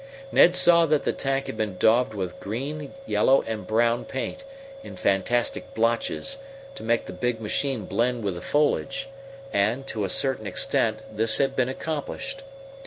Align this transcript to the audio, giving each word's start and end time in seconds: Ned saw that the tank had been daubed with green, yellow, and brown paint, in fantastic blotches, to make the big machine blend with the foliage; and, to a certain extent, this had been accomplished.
Ned 0.31 0.55
saw 0.55 0.87
that 0.87 1.03
the 1.03 1.13
tank 1.13 1.45
had 1.45 1.57
been 1.57 1.77
daubed 1.77 2.15
with 2.15 2.39
green, 2.39 2.91
yellow, 3.05 3.43
and 3.45 3.67
brown 3.67 4.03
paint, 4.03 4.43
in 4.83 4.95
fantastic 4.95 5.75
blotches, 5.75 6.39
to 6.73 6.81
make 6.81 7.05
the 7.05 7.13
big 7.13 7.39
machine 7.39 7.85
blend 7.85 8.23
with 8.23 8.33
the 8.33 8.41
foliage; 8.41 9.07
and, 9.53 9.85
to 9.85 10.03
a 10.03 10.09
certain 10.09 10.47
extent, 10.47 11.01
this 11.15 11.37
had 11.37 11.55
been 11.55 11.69
accomplished. 11.69 12.41